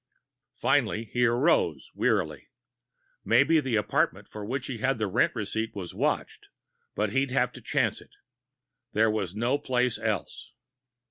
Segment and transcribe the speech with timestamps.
[0.55, 2.47] Finally, he arose wearily.
[3.23, 6.49] Maybe the apartment for which he had the rent receipt was watched
[6.95, 8.13] but he'd have to chance it.
[8.93, 10.53] There was no place else.